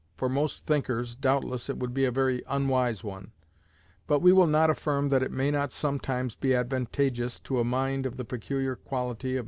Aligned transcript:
For 0.17 0.27
most 0.29 0.65
thinkers, 0.65 1.13
doubtless, 1.13 1.69
it 1.69 1.77
would 1.77 1.93
be 1.93 2.05
a 2.05 2.11
very 2.11 2.41
unwise 2.47 3.03
one; 3.03 3.33
but 4.07 4.17
we 4.19 4.31
will 4.33 4.47
not 4.47 4.71
affirm 4.71 5.09
that 5.09 5.21
it 5.21 5.29
may 5.29 5.51
not 5.51 5.71
sometimes 5.71 6.33
be 6.35 6.55
advantageous 6.55 7.39
to 7.41 7.59
a 7.59 7.63
mind 7.63 8.07
of 8.07 8.17
the 8.17 8.25
peculiar 8.25 8.75
quality 8.75 9.35
of 9.35 9.39
M. 9.39 9.39